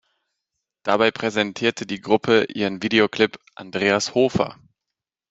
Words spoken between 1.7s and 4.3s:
die Gruppe ihren Videoclip "Andreas